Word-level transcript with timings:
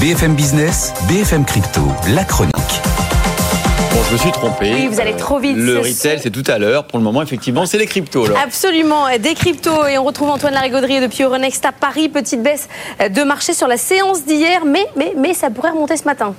BFM 0.00 0.36
Business, 0.36 0.92
BFM 1.08 1.44
Crypto, 1.44 1.80
la 2.14 2.22
chronique. 2.22 2.54
Bon, 2.54 4.00
je 4.06 4.12
me 4.12 4.18
suis 4.18 4.30
trompé. 4.30 4.72
Oui, 4.72 4.86
vous 4.86 5.00
allez 5.00 5.16
trop 5.16 5.40
vite. 5.40 5.56
Le 5.56 5.78
retail, 5.78 6.20
c'est 6.22 6.30
tout 6.30 6.44
à 6.46 6.56
l'heure. 6.58 6.84
Pour 6.84 6.98
le 7.00 7.04
moment, 7.04 7.20
effectivement, 7.20 7.66
c'est 7.66 7.78
les 7.78 7.86
cryptos. 7.86 8.26
alors. 8.26 8.38
Absolument, 8.38 9.06
des 9.18 9.34
cryptos. 9.34 9.86
Et 9.86 9.98
on 9.98 10.04
retrouve 10.04 10.30
Antoine 10.30 10.54
Larigauderie 10.54 11.00
depuis 11.00 11.24
Euronext 11.24 11.64
à 11.64 11.72
Paris. 11.72 12.08
Petite 12.08 12.44
baisse 12.44 12.68
de 13.00 13.22
marché 13.24 13.54
sur 13.54 13.66
la 13.66 13.76
séance 13.76 14.24
d'hier, 14.24 14.64
mais, 14.64 14.86
mais, 14.94 15.14
mais 15.16 15.34
ça 15.34 15.50
pourrait 15.50 15.70
remonter 15.70 15.96
ce 15.96 16.04
matin. 16.04 16.32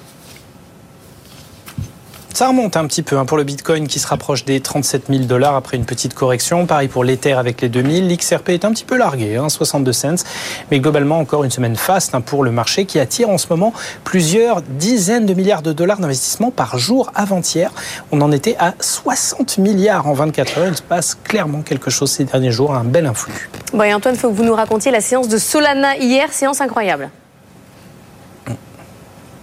Ça 2.39 2.47
remonte 2.47 2.77
un 2.77 2.87
petit 2.87 3.03
peu 3.03 3.17
hein, 3.17 3.25
pour 3.25 3.35
le 3.35 3.43
Bitcoin 3.43 3.85
qui 3.85 3.99
se 3.99 4.07
rapproche 4.07 4.45
des 4.45 4.61
37 4.61 5.07
000 5.09 5.23
dollars 5.25 5.57
après 5.57 5.75
une 5.75 5.83
petite 5.83 6.13
correction. 6.13 6.65
Pareil 6.67 6.87
pour 6.87 7.03
l'Ether 7.03 7.33
avec 7.33 7.59
les 7.59 7.67
2000. 7.67 8.07
L'XRP 8.07 8.51
est 8.51 8.63
un 8.63 8.71
petit 8.71 8.85
peu 8.85 8.95
largué, 8.95 9.35
hein, 9.35 9.49
62 9.49 9.91
cents. 9.91 10.23
Mais 10.71 10.79
globalement, 10.79 11.19
encore 11.19 11.43
une 11.43 11.51
semaine 11.51 11.75
faste 11.75 12.15
hein, 12.15 12.21
pour 12.21 12.45
le 12.45 12.51
marché 12.51 12.85
qui 12.85 12.97
attire 12.97 13.29
en 13.29 13.37
ce 13.37 13.47
moment 13.49 13.73
plusieurs 14.05 14.61
dizaines 14.61 15.25
de 15.25 15.33
milliards 15.33 15.63
de 15.63 15.73
dollars 15.73 15.97
d'investissement 15.97 16.49
par 16.49 16.77
jour 16.77 17.11
avant-hier. 17.13 17.73
On 18.13 18.21
en 18.21 18.31
était 18.31 18.55
à 18.57 18.73
60 18.79 19.57
milliards 19.57 20.07
en 20.07 20.13
24 20.13 20.59
heures. 20.59 20.67
Il 20.69 20.77
se 20.77 20.81
passe 20.81 21.17
clairement 21.21 21.61
quelque 21.61 21.89
chose 21.89 22.09
ces 22.09 22.23
derniers 22.23 22.53
jours, 22.53 22.73
un 22.73 22.85
bel 22.85 23.05
influx. 23.05 23.49
Bon, 23.73 23.83
et 23.83 23.93
Antoine, 23.93 24.15
il 24.15 24.17
faut 24.17 24.29
que 24.29 24.35
vous 24.35 24.45
nous 24.45 24.55
racontiez 24.55 24.93
la 24.93 25.01
séance 25.01 25.27
de 25.27 25.37
Solana 25.37 25.97
hier, 25.97 26.31
séance 26.31 26.61
incroyable. 26.61 27.09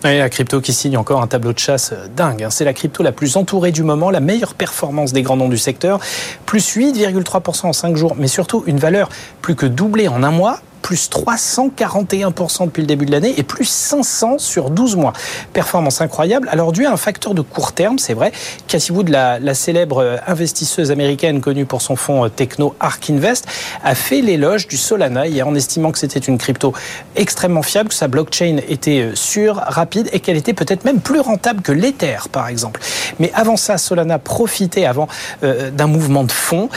La 0.07 0.29
crypto 0.29 0.61
qui 0.61 0.73
signe 0.73 0.97
encore 0.97 1.21
un 1.21 1.27
tableau 1.27 1.53
de 1.53 1.59
chasse 1.59 1.93
dingue. 2.15 2.45
hein. 2.45 2.51
C'est 2.51 2.65
la 2.65 2.73
crypto 2.73 3.03
la 3.03 3.11
plus 3.11 3.37
entourée 3.37 3.73
du 3.73 3.83
moment, 3.83 4.11
la 4.11 4.21
meilleure 4.21 4.55
performance 4.55 5.13
des 5.13 5.23
grands 5.23 5.37
noms 5.37 5.49
du 5.49 5.59
secteur, 5.59 5.99
plus 6.47 6.77
8,3% 6.77 7.67
en 7.67 7.73
5 7.73 7.97
jours, 7.97 8.15
mais 8.17 8.29
surtout 8.29 8.63
une 8.67 8.79
valeur 8.79 9.09
plus 9.43 9.57
que 9.57 9.67
doublée 9.67 10.07
en 10.07 10.23
un 10.23 10.31
mois 10.31 10.61
plus 10.87 11.11
341% 11.11 12.67
depuis 12.67 12.83
le 12.83 12.87
début 12.87 13.07
de 13.07 13.11
l'année 13.11 13.35
et 13.37 13.43
plus 13.43 13.65
500 13.65 14.39
sur 14.39 14.71
12 14.71 14.95
mois. 14.95 15.15
Performance 15.53 16.01
incroyable. 16.01 16.49
Alors 16.53 16.71
dû 16.71 16.87
à 16.87 16.93
un 16.93 16.97
facteur 16.97 17.35
de 17.35 17.41
court 17.43 17.73
terme, 17.73 17.99
c'est 17.99 18.15
vrai. 18.15 18.31
Cathy 18.69 18.93
Wood, 18.93 19.09
la, 19.09 19.55
célèbre 19.55 19.99
euh, 20.01 20.17
investisseuse 20.29 20.93
américaine 20.93 21.41
connue 21.41 21.65
pour 21.65 21.83
son 21.83 21.97
fonds 21.97 22.27
euh, 22.27 22.29
techno 22.29 22.77
Ark 22.79 23.11
Invest, 23.11 23.49
a 23.83 23.97
fait 23.97 24.21
l'éloge 24.21 24.69
du 24.69 24.77
Solana 24.77 25.27
hier 25.27 25.49
en 25.49 25.57
estimant 25.57 25.91
que 25.91 25.99
c'était 25.99 26.21
une 26.21 26.39
crypto 26.39 26.73
extrêmement 27.17 27.65
fiable, 27.65 27.89
que 27.89 27.95
sa 27.97 28.07
blockchain 28.07 28.59
était 28.69 29.01
euh, 29.01 29.17
sûre, 29.17 29.57
rapide 29.57 30.09
et 30.13 30.21
qu'elle 30.21 30.37
était 30.37 30.55
peut-être 30.55 30.85
même 30.85 31.01
plus 31.01 31.19
rentable 31.19 31.63
que 31.63 31.73
l'Ether, 31.73 32.29
par 32.31 32.47
exemple. 32.47 32.81
Mais 33.19 33.33
avant 33.35 33.57
ça, 33.57 33.77
Solana 33.77 34.21
profitait 34.21 34.85
avant 34.85 35.09
d'un 35.43 35.87
mouvement 35.87 36.23
de 36.23 36.31
fond. 36.31 36.69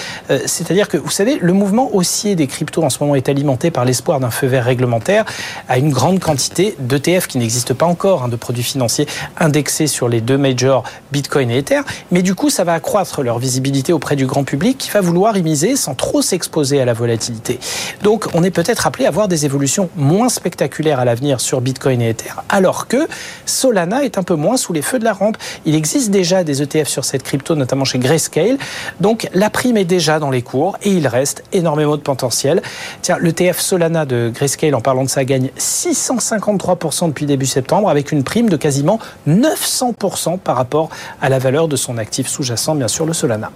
C'est-à-dire 0.45 0.87
que, 0.87 0.97
vous 0.97 1.09
savez, 1.09 1.37
le 1.39 1.53
mouvement 1.53 1.93
haussier 1.93 2.35
des 2.35 2.47
cryptos 2.47 2.83
en 2.83 2.89
ce 2.89 2.97
moment 3.01 3.15
est 3.15 3.29
alimenté 3.29 3.71
par 3.71 3.85
l'espoir 3.99 4.21
d'un 4.21 4.31
feu 4.31 4.47
vert 4.47 4.63
réglementaire 4.63 5.25
à 5.67 5.77
une 5.77 5.91
grande 5.91 6.21
quantité 6.21 6.73
d'ETF 6.79 7.27
qui 7.27 7.37
n'existent 7.37 7.73
pas 7.73 7.85
encore, 7.85 8.23
hein, 8.23 8.29
de 8.29 8.37
produits 8.37 8.63
financiers 8.63 9.05
indexés 9.37 9.87
sur 9.87 10.07
les 10.07 10.21
deux 10.21 10.37
majors 10.37 10.85
Bitcoin 11.11 11.51
et 11.51 11.57
Ether. 11.57 11.81
Mais 12.11 12.21
du 12.21 12.33
coup, 12.33 12.49
ça 12.49 12.63
va 12.63 12.75
accroître 12.75 13.23
leur 13.23 13.39
visibilité 13.39 13.91
auprès 13.91 14.15
du 14.15 14.25
grand 14.25 14.45
public 14.45 14.77
qui 14.77 14.89
va 14.89 15.01
vouloir 15.01 15.35
y 15.35 15.43
miser 15.43 15.75
sans 15.75 15.95
trop 15.95 16.21
s'exposer 16.21 16.79
à 16.79 16.85
la 16.85 16.93
volatilité. 16.93 17.59
Donc, 18.01 18.27
on 18.33 18.41
est 18.41 18.51
peut-être 18.51 18.87
appelé 18.87 19.05
à 19.05 19.11
voir 19.11 19.27
des 19.27 19.43
évolutions 19.43 19.89
moins 19.97 20.29
spectaculaires 20.29 21.01
à 21.01 21.05
l'avenir 21.05 21.41
sur 21.41 21.59
Bitcoin 21.59 22.01
et 22.01 22.11
Ether, 22.11 22.31
alors 22.47 22.87
que 22.87 23.05
Solana 23.45 24.05
est 24.05 24.17
un 24.17 24.23
peu 24.23 24.35
moins 24.35 24.55
sous 24.55 24.71
les 24.71 24.81
feux 24.81 24.99
de 24.99 25.03
la 25.03 25.11
rampe. 25.11 25.35
Il 25.65 25.75
existe 25.75 26.09
déjà 26.09 26.45
des 26.45 26.61
ETF 26.61 26.87
sur 26.87 27.03
cette 27.03 27.23
crypto, 27.23 27.53
notamment 27.55 27.83
chez 27.83 27.99
Grayscale. 27.99 28.57
Donc, 29.01 29.27
la 29.33 29.49
prime 29.49 29.75
est 29.75 29.83
déjà 29.83 30.19
dans 30.19 30.31
les 30.31 30.41
cours 30.41 30.77
et 30.83 30.91
il 30.91 31.05
reste 31.05 31.43
énormément 31.51 31.97
de 31.97 32.01
potentiel. 32.01 32.61
Tiens, 33.01 33.17
l'ETF 33.19 33.59
Solana 33.89 34.05
de 34.05 34.31
Grayscale, 34.33 34.75
en 34.75 34.81
parlant 34.81 35.03
de 35.03 35.09
ça, 35.09 35.25
gagne 35.25 35.49
653% 35.57 37.07
depuis 37.07 37.25
début 37.25 37.47
septembre 37.47 37.89
avec 37.89 38.11
une 38.11 38.23
prime 38.23 38.47
de 38.47 38.55
quasiment 38.55 38.99
900% 39.27 40.37
par 40.37 40.57
rapport 40.57 40.89
à 41.21 41.29
la 41.29 41.39
valeur 41.39 41.67
de 41.67 41.75
son 41.75 41.97
actif 41.97 42.27
sous-jacent, 42.27 42.75
bien 42.75 42.87
sûr, 42.87 43.07
le 43.07 43.13
Solana. 43.13 43.51